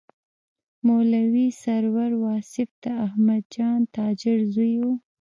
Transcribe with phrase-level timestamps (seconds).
[0.85, 4.85] مولوي سرور واصف د احمدجان تاجر زوی و.